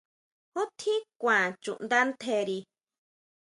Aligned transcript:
¿Ju 0.53 0.61
tjín 0.79 1.01
kuan 1.21 1.45
chuʼnda 1.63 1.99
ntjeri? 2.09 2.57